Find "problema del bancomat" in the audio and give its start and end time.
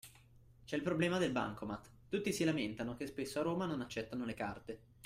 0.81-1.87